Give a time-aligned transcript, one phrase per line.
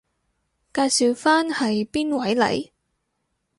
[0.73, 2.71] 介紹返係邊位嚟？